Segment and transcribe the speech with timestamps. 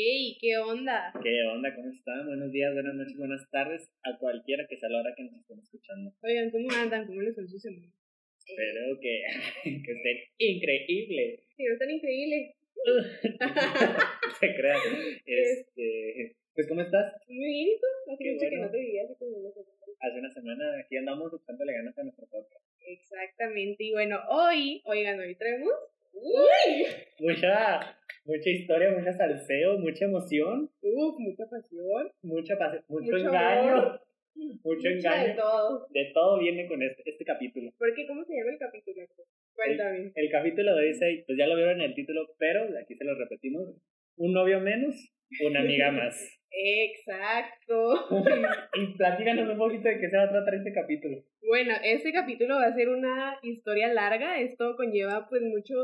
[0.00, 1.10] Hey, ¿qué onda?
[1.20, 1.74] ¿Qué onda?
[1.74, 2.24] ¿Cómo están?
[2.24, 5.58] Buenos días, buenas noches, buenas tardes a cualquiera que sea la hora que nos estén
[5.58, 6.14] escuchando.
[6.22, 7.04] Oigan, ¿cómo andan?
[7.04, 7.90] ¿Cómo les fue su semana?
[8.46, 9.22] Espero que,
[9.82, 11.42] que estén increíbles.
[11.56, 12.54] Sí, están increíbles.
[14.38, 14.78] Se crean.
[15.26, 17.14] Este, pues, ¿cómo estás?
[17.26, 18.12] Muy bien, ¿y tú?
[18.12, 19.82] Hace mucho que no te veía, hace como una semana.
[19.98, 22.64] Hace una semana aquí andamos buscándole ganas a nuestro podcast.
[22.86, 25.74] Exactamente, y bueno, hoy, oigan, hoy traemos...
[26.12, 26.86] ¡Uy!
[27.18, 32.12] Mucha, mucha historia, mucha salseo, mucha emoción, Uf, mucha pasión.
[32.22, 34.00] mucha pase- mucho, Mucho engaño, amor.
[34.62, 35.34] mucho Mucha de engaño.
[35.36, 35.86] todo.
[35.90, 37.72] De todo viene con este, este capítulo.
[37.78, 38.06] ¿Por qué?
[38.06, 39.02] ¿Cómo se llama el capítulo?
[39.56, 40.12] Cuéntame.
[40.14, 43.74] El capítulo dice, pues ya lo vieron en el título, pero aquí se lo repetimos.
[44.16, 44.94] Un novio menos,
[45.44, 46.37] una amiga más.
[46.50, 48.08] Exacto.
[48.74, 51.22] y platícanos un poquito de qué se va a tratar este capítulo.
[51.46, 54.40] Bueno, este capítulo va a ser una historia larga.
[54.40, 55.74] Esto conlleva pues mucho,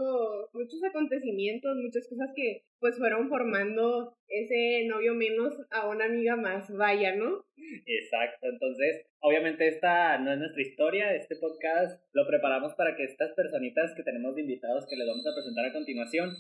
[0.53, 6.71] muchos acontecimientos, muchas cosas que pues fueron formando ese novio menos a una amiga más.
[6.77, 7.45] Vaya, ¿no?
[7.87, 13.33] Exacto, entonces, obviamente esta no es nuestra historia, este podcast lo preparamos para que estas
[13.33, 16.31] personitas que tenemos de invitados que les vamos a presentar a continuación,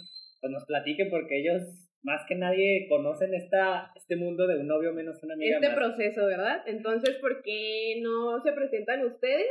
[0.41, 1.63] pues nos platiquen porque ellos
[2.05, 5.77] más que nadie conocen esta, este mundo de un novio menos una amiga Este más.
[5.77, 6.63] proceso, ¿verdad?
[6.67, 9.47] Entonces, ¿por qué no se presentan ustedes?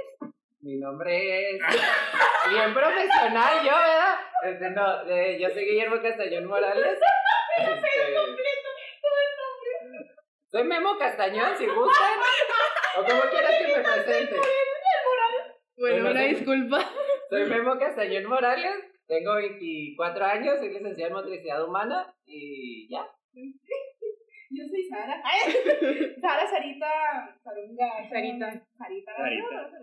[0.62, 1.60] Mi nombre es
[2.50, 4.16] bien profesional, yo, ¿verdad?
[4.46, 7.00] Este, no, eh, yo soy Guillermo Castañón Morales.
[7.56, 7.90] Este,
[10.52, 12.20] soy Memo Castañón, si gustan.
[12.98, 14.36] O como quieras que me presente.
[15.78, 16.80] Bueno, Bueno, una disculpa.
[17.30, 18.76] Soy Memo Castañón Morales,
[19.08, 23.06] tengo 24 años, soy licenciada en motricidad humana y ya.
[24.56, 25.18] Yo soy Sara.
[26.22, 28.08] Sara Sarita Sarunga.
[28.10, 28.52] Sarita.
[28.78, 29.12] Sarita.
[29.18, 29.44] Sarita.
[29.50, 29.78] Muchacha,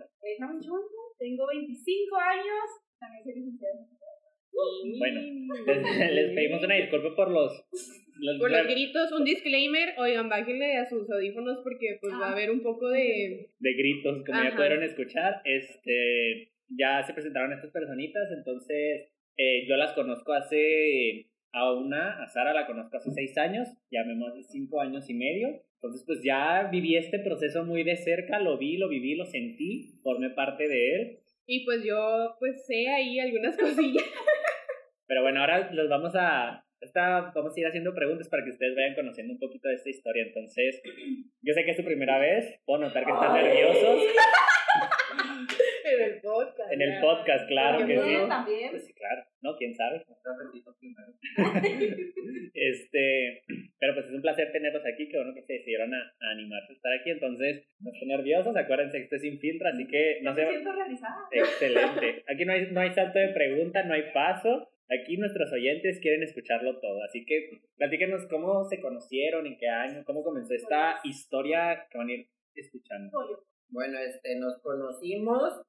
[1.19, 2.65] Tengo 25 años.
[2.99, 3.73] También soy licenciada.
[4.85, 5.19] en Bueno,
[5.65, 7.51] les, les pedimos una disculpa por los...
[8.15, 12.29] los- Por los gritos, un disclaimer, oigan, bájenle a sus audífonos porque pues va a
[12.29, 12.31] Ah.
[12.33, 13.49] haber un poco de...
[13.59, 14.55] de gritos, como ya Ajá.
[14.55, 21.73] pudieron escuchar, este, ya se presentaron estas personitas, entonces eh, yo las conozco hace, a
[21.73, 25.49] una, a Sara la conozco hace seis años, ya me hace cinco años y medio,
[25.75, 29.99] entonces pues ya viví este proceso muy de cerca, lo vi, lo viví, lo sentí,
[30.03, 34.05] formé parte de él, Y pues yo pues sé ahí algunas cosillas.
[35.07, 36.65] pero bueno, ahora los vamos a...
[36.79, 39.91] Esta, vamos a ir haciendo preguntas para que ustedes vayan conociendo un poquito de esta
[39.91, 40.23] historia.
[40.23, 40.81] Entonces,
[41.43, 44.01] yo sé que es su primera vez, puedo notar que están nerviosos
[45.93, 46.71] en el podcast.
[46.71, 47.01] en el ya.
[47.01, 48.15] podcast, claro Porque que sí.
[48.27, 48.69] también.
[48.71, 49.57] Pues sí, claro, ¿no?
[49.57, 50.05] ¿Quién sabe?
[52.53, 53.43] Este,
[53.79, 56.73] pero pues es un placer tenerlos aquí, qué bueno que se decidieron a, a animarse
[56.73, 60.19] a estar aquí, entonces no estén nerviosos, acuérdense que esto es sin filtro, así que
[60.21, 60.49] no Me se...
[60.49, 61.15] siento realizada.
[61.31, 62.23] Excelente.
[62.31, 64.69] Aquí no hay, no hay salto de pregunta, no hay paso.
[64.89, 67.01] Aquí nuestros oyentes quieren escucharlo todo.
[67.03, 72.09] Así que platíquenos cómo se conocieron, en qué año, cómo comenzó esta historia que van
[72.09, 73.09] a ir escuchando.
[73.69, 75.61] Bueno, este, nos conocimos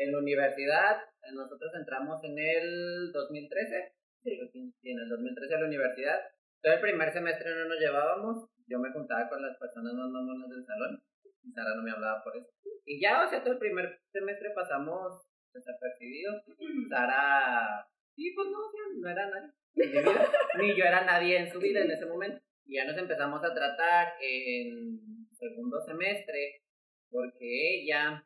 [0.00, 0.96] en la universidad.
[1.32, 3.92] Nosotros entramos en el 2013.
[4.22, 4.38] Sí,
[4.82, 6.20] en el 2013 a la universidad.
[6.62, 8.48] Todo el primer semestre no nos llevábamos.
[8.66, 11.02] Yo me juntaba con las personas más mamonas del salón.
[11.42, 12.48] Y Sara no me hablaba por eso.
[12.84, 15.22] Y ya, o sea, todo el primer semestre pasamos
[15.52, 16.42] desapercibidos.
[16.88, 17.86] Sara,
[18.16, 18.58] sí, pues no,
[19.00, 19.52] no era nadie.
[20.58, 22.40] Ni yo era nadie en su vida en ese momento.
[22.64, 26.62] Y ya nos empezamos a tratar en segundo semestre
[27.10, 28.24] porque ella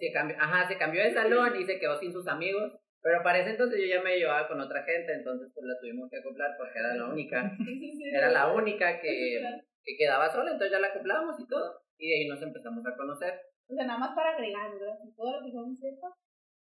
[0.00, 2.72] se cambió, ajá, se cambió de salón y se quedó sin sus amigos.
[3.02, 6.10] Pero para ese entonces yo ya me llevaba con otra gente, entonces pues la tuvimos
[6.10, 7.56] que acoplar porque era la única,
[8.12, 9.40] era la única que,
[9.84, 11.80] que quedaba sola, entonces ya la acoplamos y todo.
[11.96, 13.40] Y de ahí nos empezamos a conocer.
[13.68, 14.98] O sea, nada más para agregar, ¿verdad?
[15.16, 16.08] Todo lo que son cierto.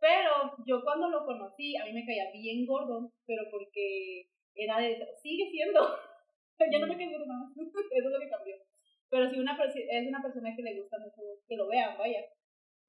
[0.01, 4.97] Pero yo cuando lo conocí, a mí me caía bien gordo, pero porque era de.
[5.23, 5.81] Sigue siendo.
[6.73, 7.53] Yo no me caí gordo nada más.
[7.57, 8.57] Eso es lo que cambió.
[9.11, 12.21] Pero si una es una persona que le gusta mucho que lo vean, vaya.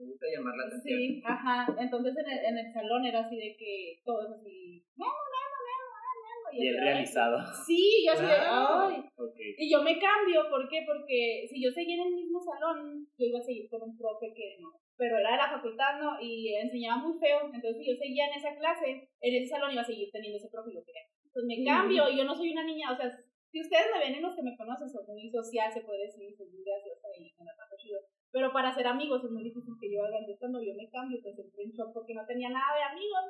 [0.02, 0.98] Me gusta llamar la atención.
[0.98, 1.76] Sí, ajá.
[1.78, 4.84] Entonces en el, en el salón era así de que todo es así.
[4.98, 6.58] No, no, no, no.
[6.58, 7.38] Bien yo, realizado.
[7.66, 8.34] Sí, yo así de.
[8.34, 9.06] Ay.
[9.16, 9.38] Ok.
[9.58, 10.84] Y yo me cambio, ¿por qué?
[10.88, 14.34] Porque si yo seguía en el mismo salón, yo iba a seguir con un profe
[14.34, 14.74] que no.
[14.98, 16.20] Pero era de la facultad, ¿no?
[16.20, 17.46] Y enseñaba muy feo.
[17.46, 20.50] Entonces, si yo seguía en esa clase, en ese salón iba a seguir teniendo ese
[20.50, 21.06] profe y lo quería.
[21.26, 23.08] Entonces, me cambio y yo no soy una niña, o sea,
[23.52, 26.32] si ustedes me ven en los que me conocen, soy muy social, se puede decir,
[26.36, 28.00] soy muy graciosa y me la paso chido.
[28.32, 30.18] Pero para ser amigos es muy difícil que yo haga.
[30.20, 33.26] Entonces, cuando yo me cambio, pues entré en shock porque no tenía nada de amigos.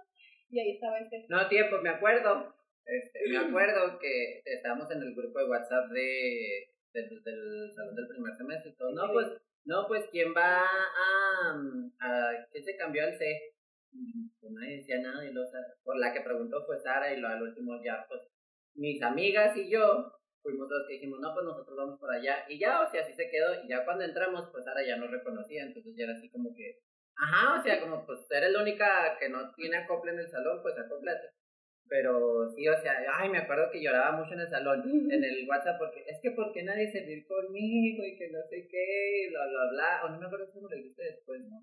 [0.50, 1.26] Y ahí estaba este.
[1.28, 2.54] No, tiempo, me acuerdo.
[2.86, 8.08] Este, me acuerdo que estábamos en el grupo de WhatsApp de, del, del salón del
[8.08, 8.92] primer semestre y todo.
[8.92, 9.28] No, pues,
[9.66, 11.56] no, pues, ¿quién va a,
[12.02, 13.26] a ¿quién se cambió al C?
[13.94, 17.28] Y Pues nadie decía nada y Sara- por la que preguntó fue Sara y lo
[17.28, 18.22] al último ya, pues,
[18.76, 22.46] mis amigas y yo fuimos los que dijimos, no, pues nosotros vamos por allá.
[22.50, 23.64] Y ya, o sea, así se quedó.
[23.64, 25.64] Y ya cuando entramos, pues ahora ya nos reconocía.
[25.64, 26.80] Entonces ya era así como que,
[27.16, 30.62] ajá, o sea, como pues eres la única que no tiene acople en el salón,
[30.62, 31.30] pues acoplate.
[31.88, 34.82] Pero sí, o sea, ay, me acuerdo que lloraba mucho en el salón,
[35.12, 38.68] en el WhatsApp, porque es que porque nadie se vio conmigo y que no sé
[38.70, 40.02] qué, bla, bla, bla.
[40.06, 41.62] O no me acuerdo cómo le dijiste después, ¿no?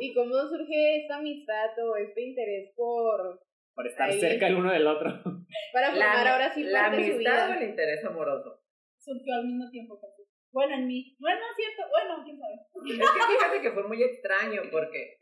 [0.00, 3.40] ¿Y cómo surge esta amistad o este interés por
[3.78, 4.18] por estar Ahí.
[4.18, 5.06] cerca el uno del otro.
[5.72, 8.60] para formar La, ahora sí la amistad o el interés amoroso.
[8.98, 10.26] Surgió al mismo tiempo casi.
[10.50, 11.14] Bueno, en mí.
[11.20, 11.86] Bueno, es cierto.
[11.88, 12.54] Bueno, quién sabe.
[12.58, 15.16] Es que fíjate que fue muy extraño porque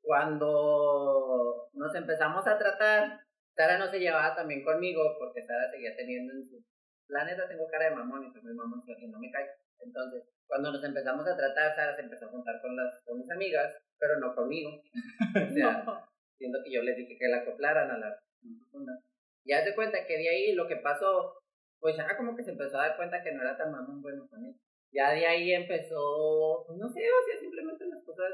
[0.00, 3.26] cuando nos empezamos a tratar,
[3.56, 6.64] Sara no se llevaba también conmigo porque Sara seguía teniendo en su
[7.08, 9.48] planeta, tengo cara de mamón y soy muy mamón y no me cae.
[9.80, 13.30] Entonces, cuando nos empezamos a tratar, Sara se empezó a juntar con, las, con mis
[13.32, 14.70] amigas, pero no conmigo.
[15.50, 16.15] O sea, No.
[16.38, 18.18] Siendo que yo les dije que la acoplaran a la
[19.44, 21.34] Y haz de cuenta que de ahí lo que pasó,
[21.80, 24.26] pues ya como que se empezó a dar cuenta que no era tan mamón bueno
[24.28, 24.54] con él.
[24.92, 28.32] Ya de ahí empezó, pues no sé, o sea, simplemente las cosas,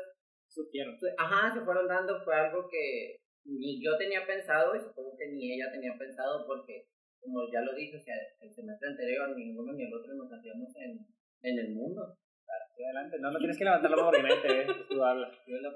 [0.48, 0.98] Surgieron.
[1.16, 5.54] ajá, se fueron dando, fue algo que ni yo tenía pensado y supongo que ni
[5.54, 6.86] ella tenía pensado porque,
[7.20, 10.30] como ya lo dije, o sea, el semestre anterior ni uno ni el otro nos
[10.30, 11.06] hacíamos en,
[11.42, 12.18] en el mundo.
[12.82, 13.18] Adelante.
[13.20, 14.66] No, no tienes que levantar la mano porque nadie te ve.
[14.88, 15.32] Tú hablas.
[15.46, 15.72] Verdad,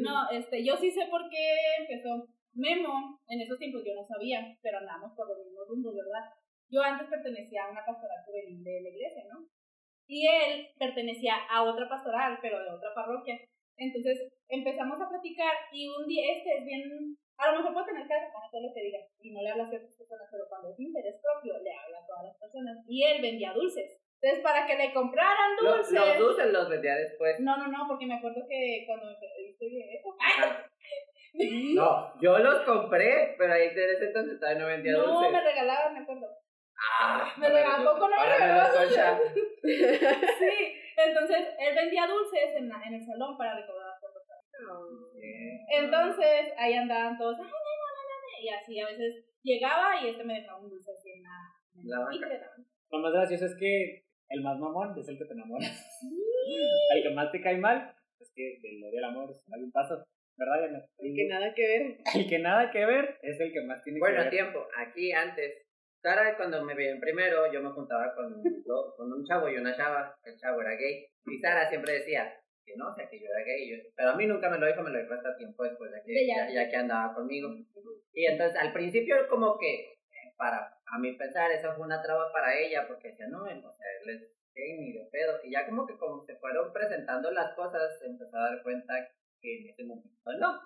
[0.00, 1.44] No, este, yo sí sé por qué
[1.80, 2.28] empezó.
[2.54, 6.26] Memo, en esos tiempos yo no sabía, pero andamos por los mismos rumbos, ¿verdad?
[6.70, 9.46] Yo antes pertenecía a una pastoral juvenil de la iglesia, ¿no?
[10.08, 13.38] Y él pertenecía a otra pastoral, pero de otra parroquia.
[13.76, 16.82] Entonces empezamos a platicar y un día este es bien,
[17.36, 19.64] a lo mejor puede tener cara con todo lo que diga y no le habla
[19.64, 22.82] a ciertas personas, pero cuando es interés propio le habla a todas las personas.
[22.88, 24.02] Y él vendía dulces.
[24.20, 25.92] Entonces para que le compraran dulces.
[25.92, 27.38] los dulces los vendía después.
[27.40, 29.14] No, no, no, porque me acuerdo que cuando me
[29.94, 30.16] eso.
[31.74, 35.32] No, yo los compré, pero ahí desde ese entonces todavía no vendía No, dulces.
[35.32, 36.26] me regalaban, me acuerdo.
[37.00, 39.18] Ah, me regaló, ¿tampoco no me regaló la concha.
[39.62, 44.22] Sí, entonces él vendía dulces en, la- en el salón para recaudar fondos.
[45.70, 50.08] Entonces ahí andaban todos, ay, no, no, no, no", y así a veces llegaba y
[50.08, 51.38] este me dejaba un dulce así en la,
[51.74, 52.14] en La banca.
[52.26, 52.66] y le daban.
[52.90, 55.66] Lo más gracioso es que el más mamón es el que te enamora.
[56.94, 60.02] El que más te cae mal es que del odio al amor hay un paso.
[60.36, 60.86] ¿Verdad, Yana?
[60.98, 61.98] Que nada que ver.
[62.14, 64.30] El que nada que ver es el que más tiene Bueno, que a ver.
[64.30, 65.66] tiempo, aquí antes.
[66.00, 68.40] Sara, cuando me veía en primero, yo me juntaba con,
[68.96, 70.14] con un chavo y una chava.
[70.24, 71.06] El chavo era gay.
[71.26, 72.32] Y Sara siempre decía
[72.64, 73.64] que no, o sea, que yo era gay.
[73.64, 75.90] y yo- pero a mí nunca me lo dijo, me lo dijo hasta tiempo después,
[75.90, 76.48] ya que, De ya.
[76.54, 77.48] ya, que andaba conmigo.
[78.14, 79.97] Y entonces, al principio, como que,
[80.38, 83.46] para, a mi pensar, eso fue una traba para ella, porque decía, no, o
[83.76, 84.22] sea, él es
[84.54, 85.38] gay ni de pedo.
[85.44, 88.94] Y ya como que como se fueron presentando las cosas, se empezó a dar cuenta
[89.42, 90.60] que en ese momento no.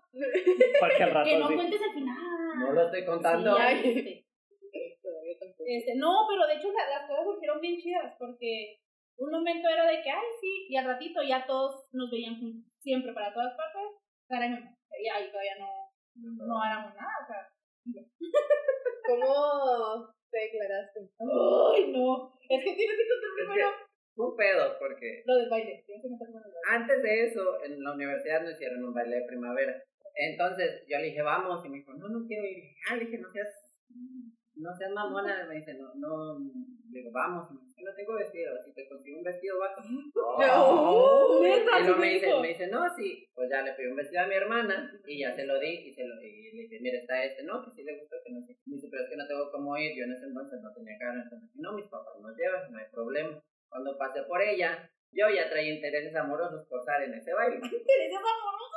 [0.78, 1.54] Porque al rato Que no sí.
[1.54, 2.16] cuentes el final.
[2.58, 3.56] No lo estoy contando.
[3.56, 4.26] Sí,
[5.66, 8.78] este, no, pero de hecho la- las cosas surgieron bien chidas porque
[9.16, 12.70] un momento era de que, ay, sí, y al ratito ya todos nos veían juntos,
[12.80, 13.82] siempre para todas partes,
[14.28, 15.92] Sara y ahí todavía no,
[16.46, 17.48] no éramos nada, o sea.
[19.06, 21.00] ¿Cómo te declaraste?
[21.18, 22.38] Ay, no.
[22.48, 23.68] Es que tienes que contar primero
[24.14, 25.82] Fue un pedo, porque lo del baile.
[25.86, 29.26] Tienes que contar primero antes de eso, en la universidad nos hicieron un baile de
[29.26, 29.82] primavera.
[30.14, 32.64] Entonces yo le dije, vamos, y me dijo, no, no quiero ir.
[32.88, 33.48] Ah, le dije, no seas,
[34.62, 35.46] no seas mamona.
[35.48, 36.38] Me dice, no, no,
[36.90, 37.50] le digo, vamos.
[37.50, 39.72] Y me dice, no tengo vestido, si te consigo un vestido, vas.
[40.14, 41.40] No.
[41.42, 44.22] Neta, Y luego me dice, me dice, no, sí, pues ya le pedí un vestido
[44.22, 46.98] a mi hermana y ya se lo di y, se lo, y le dije, mira,
[46.98, 48.56] está este, no, que sí le gustó, que no sé.
[48.66, 50.96] Me dice, pero es que no tengo cómo ir, yo en ese entonces no tenía
[50.98, 53.42] cara, entonces, no, mis papás nos llevan, no hay problema.
[53.68, 57.56] Cuando pasé por ella, yo ya traía intereses amorosos por estar en ese baile.
[57.62, 58.72] ¿Intereses amorosos?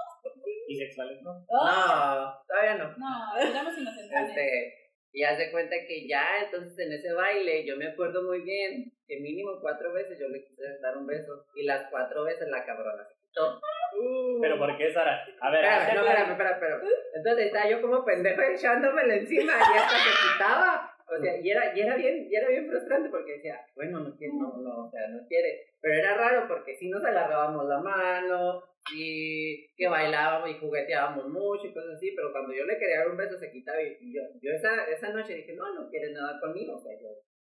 [0.67, 1.45] Y sexuales, ¿no?
[1.51, 2.97] Ah, No, todavía no.
[2.97, 4.19] No, éramos inocentes.
[4.29, 4.84] Este,
[5.15, 8.91] y haz de cuenta que ya, entonces en ese baile, yo me acuerdo muy bien
[9.07, 12.65] que mínimo cuatro veces yo le quise dar un beso y las cuatro veces la
[12.65, 13.61] cabrona se quitó.
[13.97, 14.41] Uh.
[14.41, 15.25] Pero ¿por qué, Sara?
[15.39, 16.19] A ver, hazte no, claro.
[16.19, 16.89] espérame, espérame, espérame.
[17.15, 20.94] Entonces estaba yo como pendejo echándomela encima y hasta se quitaba.
[21.17, 24.15] O sea, y era, y era bien, y era bien frustrante porque decía, bueno, no
[24.15, 25.67] quiere, no, no, o sea, no quiere.
[25.81, 31.67] Pero era raro porque si nos agarrábamos la mano, y que bailábamos y jugueteábamos mucho
[31.67, 34.13] y cosas así, pero cuando yo le quería dar un beso se quitaba y, y
[34.13, 37.09] yo, yo esa, esa noche dije, no, no quiere nada conmigo, o sea, yo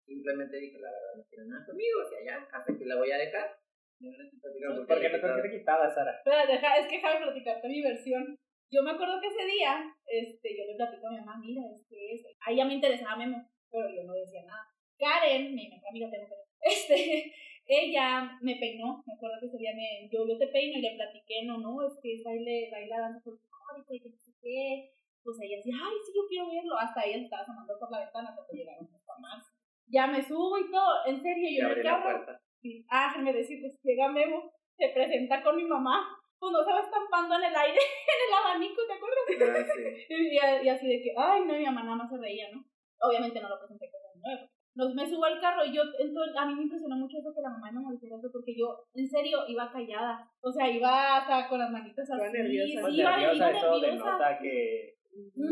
[0.05, 3.11] simplemente dije, la verdad, no quiere nada conmigo, o sea, ya, hasta que la voy
[3.11, 3.57] a dejar.
[3.99, 5.41] Y ahora estoy platicando ¿Por qué ella no quitaba.
[5.41, 6.21] te quitabas, Sara?
[6.47, 8.39] Deja, es que déjame platicarte mi versión.
[8.71, 11.85] Yo me acuerdo que ese día, este, yo le platico a mi mamá, mira, es
[11.88, 12.25] que es.
[12.45, 14.67] Ahí ya me interesaba Memo, pero yo no decía nada.
[14.97, 17.33] Karen, mi mejor amiga, tengo este,
[17.65, 20.95] ella me peinó, me acuerdo que ese día me, yo, yo te peino y le
[20.95, 24.91] platiqué, no, no, es que es baile, baila danza folclórica y que no sé qué,
[25.23, 26.77] pues ella decía, ay, sí, yo quiero verlo.
[26.77, 29.45] Hasta ella estaba asomando por la ventana cuando llegaron los mamás.
[29.88, 32.25] Ya me subo y todo, en serio, yo el carro.
[32.61, 32.85] Sí.
[32.89, 36.07] Ah, me decir, pues llega Memo, se presenta con mi mamá,
[36.39, 37.79] pues no se va estampando en el aire,
[38.15, 39.25] en el abanico, ¿te acuerdas?
[39.27, 39.84] Ah, sí.
[40.10, 42.63] y, y, así de que, ay, no, mi mamá nada más se reía, ¿no?
[43.01, 44.50] Obviamente no lo presenté como nuevo.
[44.75, 47.41] Nos, me subo al carro y yo, entonces, a mí me impresionó mucho eso que
[47.41, 50.31] la mamá no me dijera eso porque yo, en serio, iba callada.
[50.41, 52.22] O sea, iba hasta con las manitas así.
[52.22, 52.88] Iba nerviosa.
[52.88, 54.96] Sí, iba, nerviosa, iba eso denota que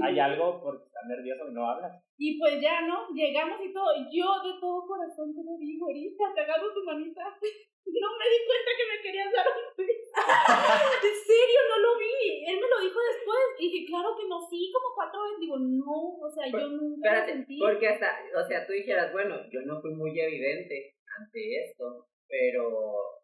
[0.04, 2.02] hay algo porque está nervioso y no hablas.
[2.18, 3.10] Y pues ya, ¿no?
[3.14, 3.92] Llegamos y todo.
[4.12, 7.24] Yo de todo corazón te lo digo ahorita, te agarro tu manita.
[7.88, 10.12] No me di cuenta que me querías dar un beso.
[11.08, 12.44] en serio, no lo vi.
[12.48, 13.44] Él me lo dijo después.
[13.60, 15.40] Y dije, claro que no, sí, como cuatro veces.
[15.40, 17.60] Digo, no, o sea, yo nunca lo sentí.
[17.60, 23.24] Porque hasta, o sea, tú dijeras, bueno, yo no fui muy evidente ante esto, pero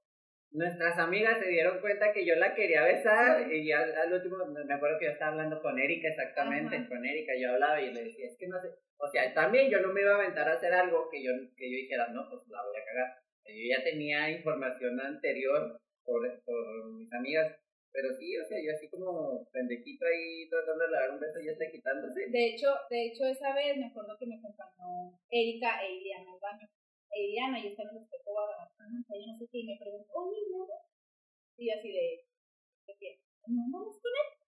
[0.54, 4.74] nuestras amigas se dieron cuenta que yo la quería besar y ya al último me
[4.74, 8.28] acuerdo que yo estaba hablando con Erika exactamente, con Erika yo hablaba y le decía,
[8.28, 10.74] es que no sé, o sea, también yo no me iba a aventar a hacer
[10.74, 13.23] algo que yo, que yo dijera, no, pues la voy a cagar.
[13.46, 17.56] Yo ya tenía información anterior por, por mis amigas,
[17.92, 21.46] pero sí, o sea, yo así como pendejito ahí tratando de dar un beso y
[21.46, 22.30] ya está quitándose.
[22.30, 26.40] De hecho, de hecho esa vez me acuerdo que me acompañó Erika e Iliana al
[26.40, 26.68] baño.
[27.12, 28.34] Eliana y está en el espejo
[29.14, 30.68] y no sé qué, y me preguntó, oye, ¿no?
[31.58, 32.26] Y así de,
[32.88, 33.20] ¿de qué?
[33.48, 34.44] ¿No vamos con él?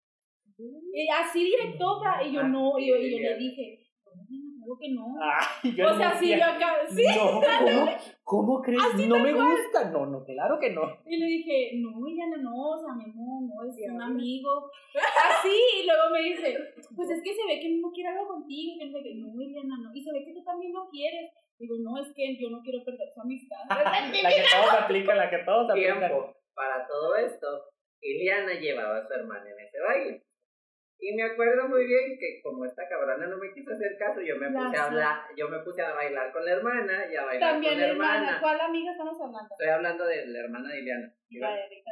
[0.92, 3.85] Y así directota, y yo no, y yo, y yo le dije,
[4.66, 5.06] claro que no.
[5.76, 7.04] yo o sea, sí, yo acá, sí.
[7.06, 7.86] No, ¿cómo,
[8.24, 9.08] ¿cómo crees?
[9.08, 9.90] no me gusta.
[9.90, 10.82] No, no, claro que no.
[11.06, 14.70] Y le dije, no, Eliana, no, o sea, mi amor, no, es un amigo.
[14.94, 18.78] Así, y luego me dice, pues es que se ve que no quiere algo contigo,
[18.78, 21.30] que no, no, Eliana, no, y se ve que tú también no quieres.
[21.58, 23.56] Digo, no, es que yo no quiero perder su amistad.
[23.68, 25.98] la que todos aplican, la que todos aplican.
[25.98, 27.46] Tiempo para todo esto,
[28.00, 30.22] Iliana llevaba a su hermana en ese baile.
[30.98, 34.36] Y me acuerdo muy bien que como esta cabrona no me quiso hacer caso, yo
[34.36, 37.52] me puse a hablar, yo me puse a bailar con la hermana y a bailar
[37.52, 38.14] También con la hermana.
[38.16, 38.40] hermana.
[38.40, 39.48] ¿Cuál amiga estamos hablando?
[39.50, 41.14] Estoy hablando de la hermana de Iliana.
[41.28, 41.90] Y la de Rita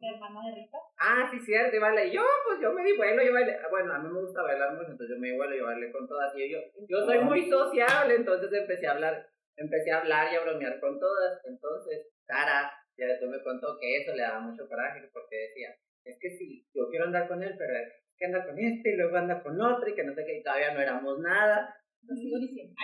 [0.00, 0.78] ¿La hermana de Rita?
[0.98, 2.10] Ah, sí, cierto, y bailé.
[2.10, 3.58] Yo, pues yo me di vuelo, yo bailé.
[3.70, 6.06] Bueno, a mí me gusta bailar mucho, entonces yo me di vuelo, yo bailé con
[6.06, 6.32] todas.
[6.36, 6.58] Y yo,
[6.88, 10.98] yo soy muy sociable, entonces empecé a hablar, empecé a hablar y a bromear con
[11.00, 11.40] todas.
[11.44, 16.18] Entonces, Sara, ya después me contó que eso le daba mucho coraje, porque decía, es
[16.20, 19.16] que sí, yo quiero andar con él, pero es que anda con este y luego
[19.16, 21.74] anda con otro y que no sé qué, y todavía no éramos nada.
[22.02, 22.74] Sigo diciendo.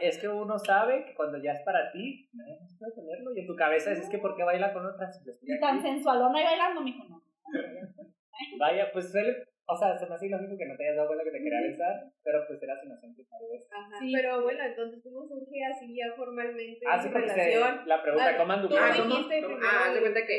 [0.00, 2.44] es que uno sabe que cuando ya es para ti, no
[2.78, 3.34] puede tenerlo.
[3.34, 5.22] Y en tu cabeza es, es que ¿por qué baila con otras?
[5.42, 7.22] Y tan sensualona y bailando, mijo, no.
[8.58, 11.24] Vaya, pues suele, o sea, se me hace lógico que no te hayas dado cuenta
[11.24, 13.66] que te quería besar, pero pues eras inocente tal vez.
[13.70, 14.12] Ajá, sí.
[14.14, 17.82] pero bueno, entonces cómo surge así ya formalmente ah, sí, relación.
[17.86, 18.76] la pregunta, ah, ¿cómo anduvo?
[18.78, 19.58] Ah, ¿cómo, ¿cómo?
[19.66, 20.38] ah, de cuenta que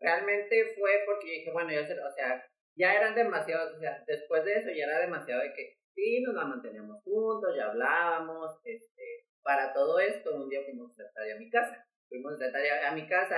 [0.00, 4.54] realmente fue porque dije, bueno, ya, o sea, ya eran demasiados, o sea, después de
[4.54, 9.74] eso ya era demasiado de que sí, nos la manteníamos juntos, ya hablábamos, este, para
[9.74, 13.36] todo esto, un día fuimos a a mi casa, fuimos a a mi casa,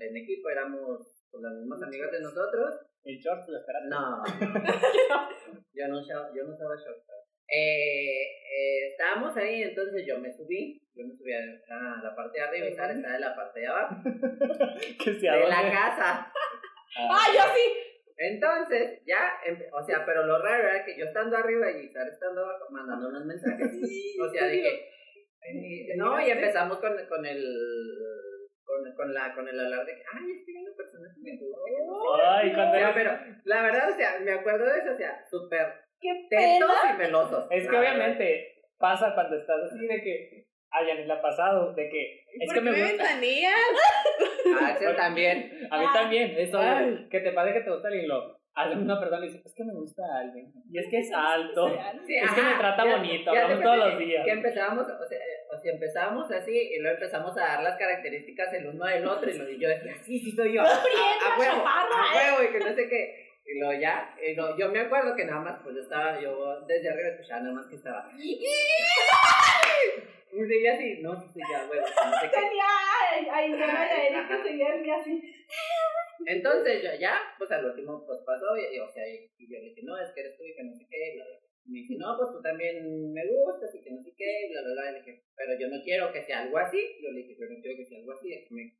[0.00, 2.74] en equipo éramos con las mismas amigas de nosotros.
[3.04, 3.88] ¿En shorts lo esperaste?
[3.88, 4.22] No,
[5.72, 6.00] yo no,
[6.34, 7.06] yo no usaba shorts.
[7.48, 12.44] Eh, eh, estábamos ahí, entonces yo me subí, yo me subí a, la parte de
[12.44, 13.94] arriba y Sara estaba en la parte de abajo.
[14.04, 16.32] de la casa.
[16.98, 17.86] ¡Ah, yo sí!
[18.18, 19.34] Entonces, ya,
[19.72, 23.08] o sea, pero lo raro era que yo estando arriba y estar estando abajo, mandando
[23.10, 23.70] unos mensajes.
[24.20, 25.94] o sea, de que.
[25.96, 27.44] no, y empezamos con, con el.
[28.76, 31.30] Con, con, la, con el hablar de que, ay, estoy viendo personajes me
[32.26, 32.94] Ay, cuando era...
[32.94, 33.10] Pero,
[33.44, 37.46] la verdad, o sea, me acuerdo de eso, o sea, súper tetos y melosos.
[37.50, 41.88] Es que obviamente pasa cuando estás así de que, a Yanis le ha pasado de
[41.88, 43.04] que es que me gusta.
[43.04, 45.68] A Axel también.
[45.70, 46.34] A mí también.
[46.36, 46.60] Eso
[47.08, 49.64] que te pase que te gusta alguien lo a una persona le dice, es que
[49.64, 50.50] me gusta alguien.
[50.70, 51.68] Y es que es alto.
[51.68, 53.30] es que me trata bonito.
[53.30, 54.24] Hablamos todos los días.
[54.24, 55.18] Que empezábamos, o sea,
[55.56, 59.30] o sea, empezábamos así y luego empezamos a dar las características el uno del otro
[59.30, 60.62] y, lo, y yo decía, sí, sí soy yo.
[60.62, 63.26] A, a huevo, a huevo y que no sé qué.
[63.46, 66.60] Y luego ya, y luego, yo me acuerdo que nada más, pues yo estaba, yo
[66.66, 68.10] desde arriba escuchaba nada más que estaba.
[68.18, 68.44] Y
[70.44, 72.28] seguía así, no, sí, ya, bueno, no sé.
[72.28, 72.64] Tenía,
[73.32, 75.22] ahí ya, Erika seguía así.
[76.26, 79.82] Entonces yo ya, pues al último pues pasó y, o sea, y, yo le dije,
[79.84, 81.38] no, es que eres tú y que no sé qué, bla, bla.
[81.66, 84.62] Y me dice, no, pues tú también me gustas y que no sé qué, bla,
[84.62, 84.90] bla, bla.
[84.90, 86.78] Y le dije, pero yo no quiero que sea algo así.
[87.02, 88.76] Yo le dije, pero no quiero que sea algo así, déjame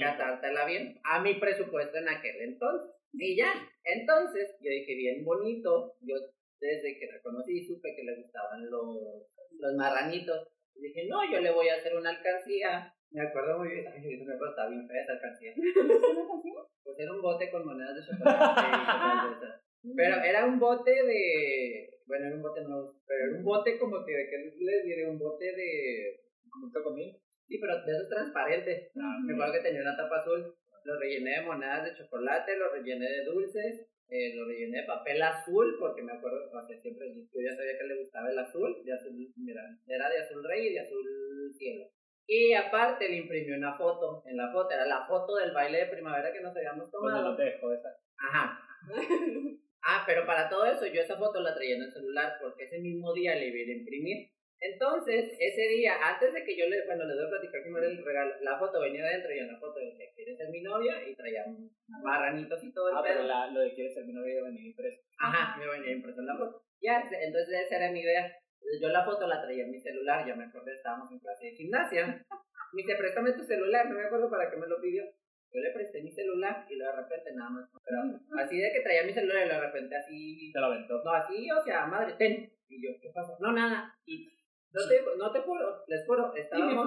[0.00, 2.90] catártela bien a mi presupuesto en aquel entonces.
[3.12, 3.52] Y ya,
[3.84, 6.16] entonces yo dije, bien bonito, yo
[6.60, 10.48] desde que la conocí supe que le gustaban los, los marranitos.
[10.74, 12.94] Y dije, no, yo le voy a hacer una alcancía.
[13.10, 15.52] Me acuerdo muy bien, ay, me acuerdo, estaba bien fea esa alcancía.
[15.56, 16.54] ¿Una alcancía?
[16.82, 19.62] Pues era un bote con monedas de chocolate
[19.96, 21.90] Pero era un bote de.
[22.06, 22.94] Bueno, era un bote nuevo.
[23.06, 24.12] Pero era un bote como que.
[24.30, 25.08] ¿Qué les diré?
[25.08, 26.20] Un bote de.
[26.60, 27.12] ¿Mucho comida?
[27.48, 28.90] Sí, pero de esos transparentes.
[28.94, 30.54] Me acuerdo que tenía una tapa azul.
[30.84, 35.22] Lo rellené de monedas de chocolate, lo rellené de dulces, eh, lo rellené de papel
[35.22, 38.92] azul, porque me acuerdo que siempre yo ya sabía que le gustaba el azul, de
[38.92, 41.84] azul, mira, era de azul rey y de azul cielo.
[42.26, 45.92] Y aparte le imprimí una foto, en la foto, era la foto del baile de
[45.92, 47.30] primavera que nos habíamos tomado.
[47.30, 47.96] no te esa.
[48.18, 48.58] Ajá.
[49.86, 52.78] ah, pero para todo eso yo esa foto la traía en el celular porque ese
[52.78, 54.32] mismo día le iba a imprimir.
[54.62, 57.88] Entonces, ese día, antes de que yo le, bueno, les doy a platicar cómo era
[57.88, 61.02] el regalo, la foto venía adentro y en la foto decía, ¿quieres ser mi novia?
[61.04, 61.44] Y traía
[61.88, 64.50] marranitos y todo el Ah, pero la, lo de quieres ser mi novia iba a
[64.50, 65.02] venir impreso.
[65.18, 66.62] Ajá, me venía impreso en la foto.
[66.80, 68.36] Ya, entonces esa era mi idea.
[68.80, 71.56] Yo la foto la traía en mi celular, ya me acordé, estábamos en clase de
[71.56, 72.24] gimnasia.
[72.72, 75.04] Me dice, préstame tu celular, no me acuerdo para qué me lo pidió.
[75.52, 77.70] Yo le presté mi celular y luego de repente nada más.
[77.84, 80.50] Pero así de que traía mi celular y de repente así.
[80.52, 81.02] Te lo aventó.
[81.04, 82.50] No, así, o sea, madre, ten.
[82.68, 83.36] Y yo, ¿qué pasó?
[83.40, 83.94] No, nada.
[84.06, 84.32] Y
[84.72, 86.86] no te, no te juro, les juro, estábamos.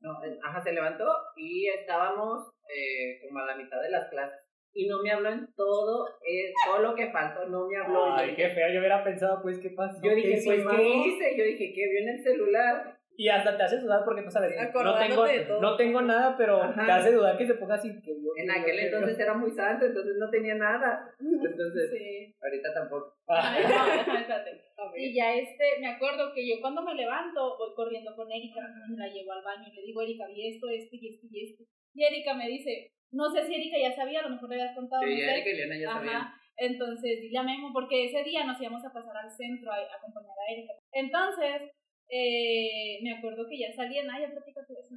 [0.00, 4.40] No, eh, ajá, se levantó y estábamos eh, como a la mitad de las clases.
[4.72, 8.14] Y no me habló en todo, eh, todo lo que faltó, no me habló.
[8.14, 9.98] Ay, qué feo, yo hubiera pensado, pues, ¿qué pasó?
[10.02, 11.36] Yo dije, pues, ¿qué hice?
[11.36, 12.95] Yo dije, ¿qué vio en el celular?
[13.18, 14.52] Y hasta te hace dudar porque no sabes.
[14.74, 15.60] No tengo, de todo.
[15.60, 16.84] no tengo nada, pero Ajá.
[16.84, 17.88] te hace dudar que se ponga así.
[18.02, 21.10] Que yo, En aquel entonces era muy santo, entonces no tenía nada.
[21.18, 22.34] Entonces, Sí.
[22.42, 23.14] ahorita tampoco.
[23.28, 23.64] Ah, Ay,
[24.06, 24.50] no, espérate.
[24.98, 28.96] Y ya este, me acuerdo que yo cuando me levanto voy corriendo con Erika, me
[28.96, 31.64] la llevo al baño y le digo, Erika, vi esto, esto y esto y esto.
[31.94, 34.74] Y Erika me dice, no sé si Erika ya sabía, a lo mejor le habías
[34.76, 35.02] contado.
[35.02, 35.30] Sí, no sé.
[35.32, 36.22] Erika y Liana ya sabían.
[36.58, 39.96] Entonces, dile a Memo, porque ese día nos íbamos a pasar al centro a, a
[39.96, 40.72] acompañar a Erika.
[40.92, 41.70] Entonces,
[42.08, 44.94] eh, me acuerdo que ya salían, ay, ya platica tú eso.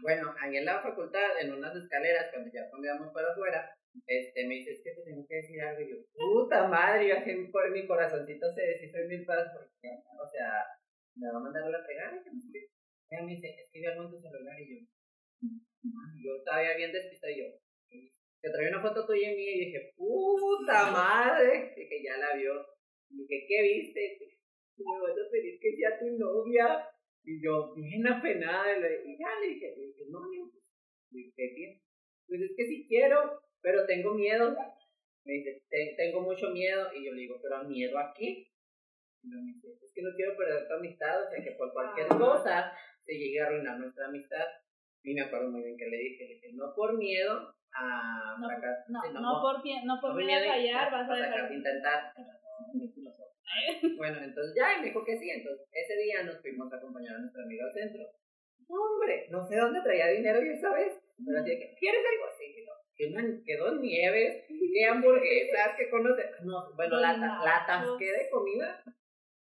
[0.00, 3.74] Bueno, ahí en la facultad, en unas escaleras, cuando ya íbamos para afuera,
[4.06, 5.80] este, me dice, es que te tengo que decir algo.
[5.80, 7.16] Y yo, puta madre, yo
[7.50, 9.68] por mi corazoncito se deshizo en mil pedazos.
[9.72, 9.88] porque,
[10.20, 10.64] O sea,
[11.14, 11.86] me va a mandar a la.
[13.08, 14.86] Ella me dice, es algo en tu celular y yo,
[16.18, 17.46] yo todavía bien despistado y yo,
[18.42, 22.34] te traía una foto tuya y mía y dije, puta madre, y que ya la
[22.34, 22.66] vio.
[23.10, 24.18] Y dije, ¿qué viste?
[24.78, 26.88] Me vas a pedir que sea tu novia.
[27.24, 30.50] Y yo, bien apenada, y, ya le dije, le dije, no, no,
[31.10, 31.80] le dije, ¿qué?
[32.28, 34.54] Pues es que sí quiero, pero tengo miedo.
[35.24, 36.86] Me dice, "Te- tengo mucho miedo.
[36.94, 38.46] Y yo le digo, ¿pero miedo a qué?
[39.22, 42.06] Y me dice, es que no quiero perder tu amistad, o sea, que por cualquier
[42.10, 42.16] Ah.
[42.18, 42.72] cosa
[43.04, 44.44] se llegue a arruinar nuestra amistad.
[45.02, 48.46] Y me acuerdo muy bien que le dije, le dije, no por miedo a No,
[48.48, 51.48] fracasar, no, sino no, por, no por miedo a fallar, vas a dejar.
[51.48, 52.12] de intentar.
[53.96, 55.30] Bueno, entonces ya, y me dijo que sí.
[55.30, 58.02] Entonces, ese día nos fuimos a acompañar a nuestra amiga al centro.
[58.68, 60.92] No, hombre, no sé dónde traía dinero yo esa vez.
[61.24, 62.44] Pero así que, ¿quieres algo así?
[62.44, 66.26] Y yo, Que, dos nieves, que hamburguesas, que conoces.
[66.44, 68.82] No, bueno, la, la atasqué de comida.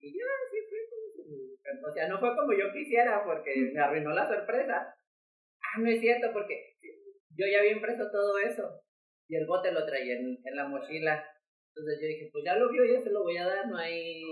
[0.00, 0.78] Y ya, así fue.
[1.24, 4.94] como- O sea, no fue como yo quisiera porque me arruinó la sorpresa.
[5.62, 6.74] Ah, no es cierto, porque
[7.36, 8.82] yo ya había impreso todo eso.
[9.28, 11.24] Y el bote lo traía en, en la mochila.
[11.76, 14.22] Entonces yo dije, pues ya lo vio, ya se lo voy a dar, no hay...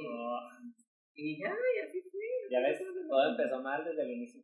[1.16, 2.20] Y ya, y así fue.
[2.50, 4.42] ya ves, todo empezó mal desde el inicio.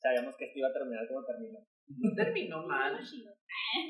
[0.00, 1.58] Sabíamos que esto iba a terminar como terminó.
[1.88, 2.98] No terminó mal.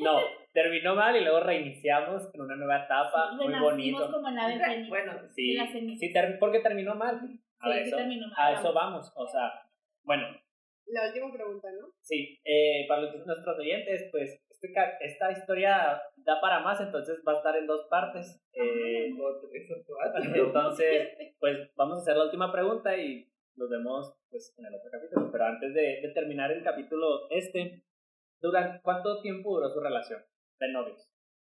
[0.00, 0.20] No,
[0.52, 4.10] terminó mal y luego reiniciamos en una nueva etapa, muy bonito.
[4.10, 4.48] como la.
[4.88, 5.56] Bueno, Sí,
[5.98, 7.16] sí ter- porque terminó mal.
[7.16, 7.20] A,
[7.72, 9.12] Sí, sí eso, terminó mal, a eso vamos.
[9.12, 9.12] vamos.
[9.16, 9.50] O sea,
[10.04, 10.26] bueno,
[10.86, 11.88] La última pregunta, ¿no?
[12.00, 17.32] sí, eh, para los, nuestros oyentes, pues este esta historia da para más, entonces va
[17.32, 18.42] a estar en dos partes.
[18.52, 19.10] Eh,
[20.34, 24.90] entonces, pues vamos a hacer la última pregunta y nos vemos pues en el otro
[24.90, 25.30] capítulo.
[25.30, 27.84] Pero antes de, de terminar el capítulo este,
[28.40, 30.22] ¿durante cuánto tiempo duró su relación
[30.58, 31.08] de novios?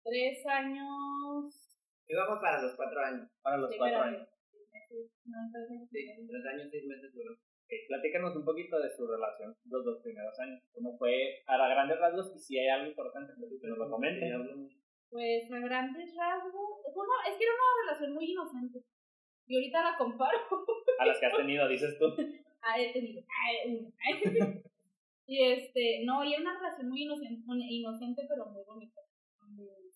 [0.05, 1.79] Tres años.
[2.07, 3.29] Íbamos para los cuatro años.
[3.43, 4.29] Para los Sí, cuatro años.
[4.89, 7.37] Sí, tres años, seis meses duró.
[7.89, 10.63] Platícanos un poquito de su relación los dos primeros años.
[10.73, 12.33] ¿Cómo fue a grandes rasgos?
[12.35, 14.31] Y si hay algo importante, que nos lo comenten.
[15.11, 16.81] Pues a grandes rasgos.
[16.95, 18.81] Bueno, es que era una relación muy inocente.
[19.47, 20.39] Y ahorita la comparo.
[20.99, 22.07] A las que has tenido, dices tú.
[22.65, 23.21] Ah, he tenido.
[23.67, 23.91] Una.
[25.27, 29.01] y este, no, y era una relación muy inocente, inocente pero muy bonita.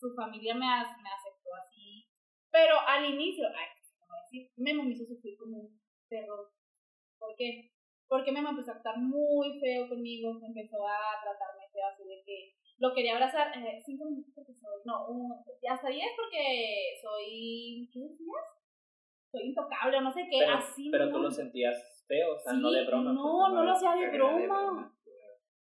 [0.00, 2.08] Su familia me, as- me aceptó así.
[2.50, 3.68] Pero al inicio, ay,
[4.00, 6.50] no voy a decir, Memo me hizo sufrir como un perro.
[7.26, 7.72] ¿Por qué?
[8.08, 12.54] Porque Memo empezó a actuar muy feo conmigo, empezó a tratarme feo así de que
[12.78, 15.32] lo quería abrazar eh, cinco minutos porque soy, no, un,
[15.68, 18.46] hasta diez porque soy, ¿qué decías?
[19.32, 21.12] Soy intocable o no sé qué, Pero, así pero no.
[21.16, 23.12] tú lo sentías feo, o sea, Sí, no de broma.
[23.12, 24.92] No, pues, no lo hacía de broma.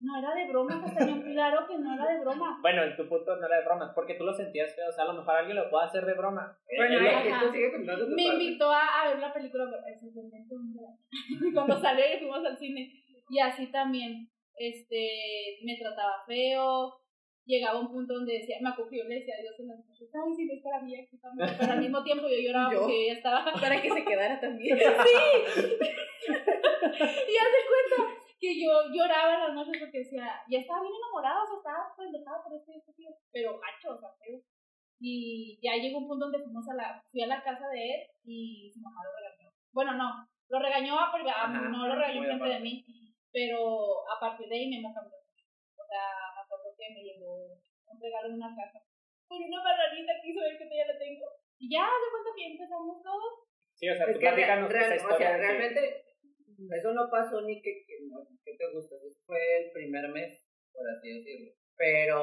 [0.02, 2.58] No era de broma, Castañón, claro que no era de broma.
[2.62, 5.04] Bueno, en tu punto no era de broma, porque tú lo sentías feo, o sea,
[5.04, 6.58] a lo mejor alguien lo puede hacer de broma.
[6.78, 8.44] Bueno, Eh, tú sigue contando tu Me parte.
[8.44, 9.66] invitó a, a ver la película
[11.54, 12.94] cuando salió y fuimos al cine.
[13.30, 16.96] Y así también, este, me trataba feo.
[17.46, 20.34] Llegaba un punto donde decía, me acogió, le decía a Dios en las noches, ay,
[20.36, 21.50] sí, es para mí aquí también.
[21.60, 22.82] Pero al mismo tiempo yo lloraba Yo.
[22.82, 24.78] porque ella estaba Para que se quedara también.
[24.78, 24.98] Y haz
[27.52, 27.98] de cuenta
[28.40, 31.92] que yo lloraba en las noches porque decía, ya estaba bien enamorada, o sea, estaba
[31.96, 34.40] pues dejada por este, este tío, pero gacho, o sea, feo.
[35.00, 38.02] Y ya llegó un punto donde fuimos a la, fui a la casa de él
[38.24, 39.48] y su mamá lo regañó.
[39.72, 40.08] Bueno, no,
[40.50, 42.84] lo regañó, a- a- Ajá, no lo regañó frente de mí,
[43.32, 43.60] pero
[44.10, 45.16] a partir de ahí me mucho.
[45.76, 46.04] O sea,
[46.36, 47.60] me acuerdo que me llevó
[47.92, 48.80] un regalo en una caja
[49.28, 51.26] con una marranita que hizo ver que todavía la tengo.
[51.60, 53.32] Y ya, de cuenta que ya empezamos todos.
[53.76, 54.36] Sí, o sea, Es tú que real-
[55.06, 56.04] o sea, realmente
[56.60, 57.86] eso no pasó ni que
[58.60, 58.96] te gusta,
[59.26, 61.52] fue el primer mes, por así decirlo.
[61.76, 62.20] Pero,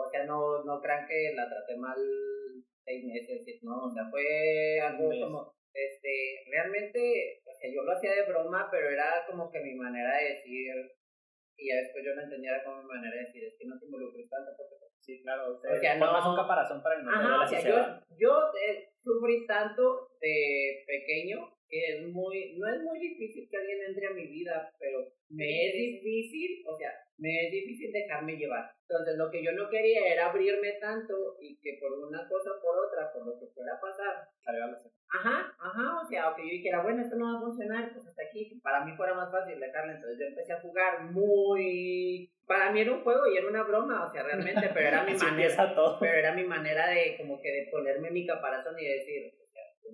[0.00, 1.98] o sea, no, no crean que la traté mal
[2.84, 8.12] seis meses, no, o sea, fue algo como, este, realmente, o sea, yo lo hacía
[8.12, 10.72] de broma, pero era como que mi manera de decir,
[11.56, 13.78] y ya después yo no entendía era como mi manera de decir, es que no
[13.78, 16.96] te involucres tanto porque Sí, claro, o sea, O sea, formas no- un caparazón para
[16.96, 17.76] que no te Ajá, duela o sea, si se yo,
[18.16, 18.32] yo
[18.66, 24.06] eh, sufrí tanto de pequeño que es muy, no es muy difícil que alguien entre
[24.06, 28.70] a mi vida, pero me es difícil, o sea, me es difícil dejarme llevar.
[28.88, 32.60] Entonces, lo que yo no quería era abrirme tanto y que por una cosa o
[32.60, 34.28] por otra, por lo que fuera a pasar.
[35.10, 38.06] Ajá, ajá, o sea, o que yo dijera, bueno, esto no va a funcionar, pues
[38.06, 42.30] hasta aquí, para mí fuera más fácil dejarla, entonces yo empecé a jugar muy...
[42.46, 45.14] Para mí era un juego y era una broma, o sea, realmente, pero era mi
[45.14, 49.32] manera, pero era mi manera de, como que de ponerme mi caparazón y decir,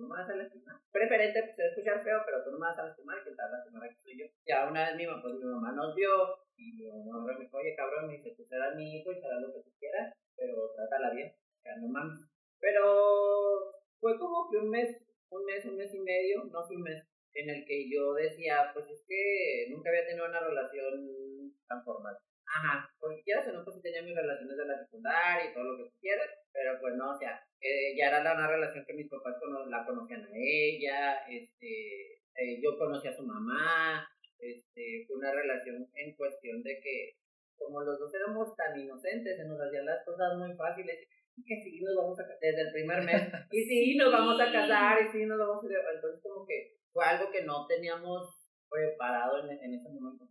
[0.01, 0.75] no me vas a lastimar.
[0.91, 4.01] Preferente, pues, escuchar feo, pero tú no me vas a lastimar, que tal lastimar que
[4.01, 4.25] soy yo.
[4.45, 6.09] Ya una vez mi mamá, pues mi mamá nos vio,
[6.57, 9.41] y mi mamá me dijo, oye, cabrón, me dice, tú serás mi hijo y serás
[9.41, 12.25] lo que tú quieras, pero trátala bien, sea, no mames.
[12.59, 14.97] Pero fue como que un mes,
[15.29, 18.71] un mes, un mes y medio, no fue un mes, en el que yo decía,
[18.73, 22.17] pues es que nunca había tenido una relación tan formal.
[22.45, 25.77] Ajá, porque quieras o no, pues tenía mis relaciones de la secundaria y todo lo
[25.77, 29.09] que quieras, pero pues no, o sea, eh, ya era la, una relación que mis
[29.09, 34.05] papás cono- la conocían a ella, este, eh, yo conocí a su mamá,
[34.39, 37.13] este, fue una relación en cuestión de que
[37.57, 41.61] como los dos éramos tan inocentes, se nos hacían las cosas muy fáciles, y que
[41.63, 44.97] sí nos vamos a ca- desde el primer mes, y sí nos vamos a casar,
[45.05, 48.35] y sí nos vamos a entonces como que fue algo que no teníamos
[48.69, 50.27] preparado en, en ese momento,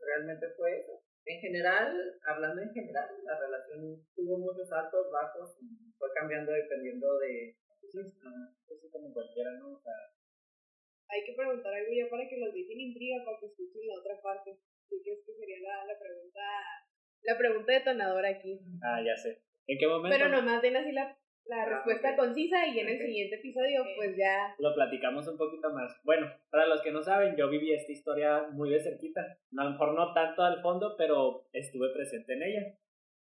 [0.00, 1.02] realmente fue eso.
[1.26, 1.90] En general,
[2.22, 7.56] hablando en general, la relación tuvo muchos altos, bajos, y fue cambiando dependiendo de...
[7.90, 9.72] Sí, sí, como cualquiera, ¿no?
[9.74, 9.94] O sea,
[11.08, 14.20] Hay que preguntar algo ya para que los dejen intriga para que escuchen la otra
[14.22, 14.58] parte.
[14.86, 16.40] Así que esta sería la, la pregunta,
[17.22, 18.60] la pregunta detonadora aquí.
[18.82, 19.42] ah, ya sé.
[19.66, 20.16] ¿En qué momento?
[20.16, 21.16] Pero nomás den así la,
[21.48, 25.70] la Ah, respuesta concisa y en el siguiente episodio pues ya lo platicamos un poquito
[25.72, 25.92] más.
[26.04, 29.20] Bueno, para los que no saben, yo viví esta historia muy de cerquita.
[29.56, 32.62] A lo mejor no tanto al fondo, pero estuve presente en ella.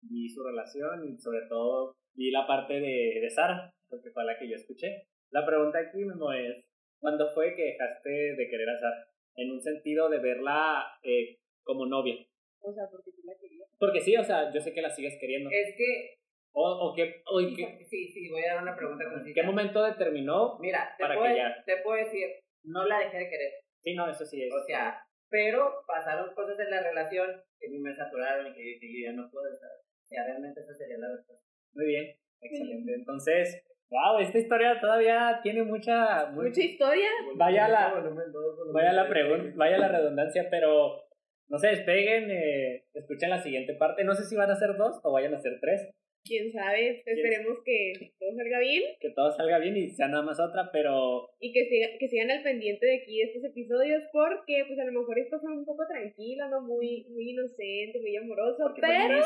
[0.01, 4.37] Vi su relación y sobre todo vi la parte de, de Sara, porque fue la
[4.37, 5.07] que yo escuché.
[5.31, 6.65] La pregunta aquí, Memo, es,
[6.99, 9.07] ¿cuándo fue que dejaste de querer a Sara?
[9.35, 12.15] En un sentido de verla eh, como novia.
[12.61, 13.67] o sea porque tú la querías.
[13.77, 15.49] Porque sí, o sea, yo sé que la sigues queriendo.
[15.51, 16.15] Es que...
[16.57, 19.33] O, o qué, o en qué, Sí, sí, voy a dar una pregunta ¿en concisa.
[19.35, 20.57] qué momento determinó?
[20.59, 22.27] Mira, te para puedo, que ya- te puedo decir,
[22.63, 23.51] no la dejé de querer.
[23.83, 24.53] Sí, no, eso sí es.
[24.53, 27.27] O sea, pero pasaron cosas en la relación
[27.59, 29.69] que a mí me saturaron y que, que yo ya no puedo estar.
[29.69, 31.43] O sea, realmente esa sería la respuesta.
[31.73, 32.93] Muy bien, excelente.
[32.93, 37.09] Entonces, wow, esta historia todavía tiene mucha, muy- Mucha historia.
[37.35, 41.03] Vaya la- Volumen dos, volumen vaya la pregunta, vaya la redundancia, pero
[41.49, 44.05] no se despeguen, eh, escuchen la siguiente parte.
[44.05, 45.91] No sé si van a ser dos o vayan a ser tres,
[46.25, 50.39] Quién sabe, esperemos que todo salga bien que todo salga bien y sea nada más
[50.39, 54.63] otra, pero y que, siga- que sigan al pendiente de aquí de estos episodios porque
[54.67, 58.57] pues a lo mejor esto fue un poco tranquilo, no muy, muy inocente, muy amoroso,
[58.63, 59.21] porque pero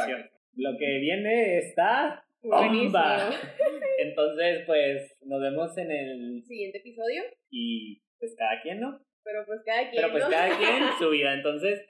[0.55, 3.29] lo que viene está bomba.
[3.99, 8.99] Entonces, pues nos vemos en el Siguiente episodio, y pues cada quien, ¿no?
[9.23, 10.29] pero pues cada quien, Pero pues ¿no?
[10.29, 11.33] cada quien su vida.
[11.33, 11.85] Entonces,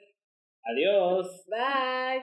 [0.62, 1.46] adiós.
[1.48, 2.22] Bye.